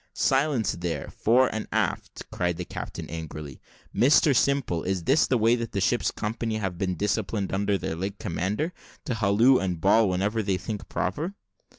[0.15, 3.61] "Silence there, fore and aft," cried the captain angrily.
[3.95, 7.95] "Mr Simple, is this the way that the ship's company have been disciplined under their
[7.95, 8.73] late commander,
[9.05, 11.35] to halloo and bawl whenever they think proper?"